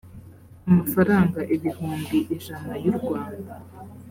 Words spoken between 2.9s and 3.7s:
u rwanda